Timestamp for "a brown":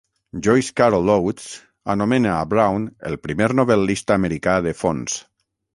2.39-2.89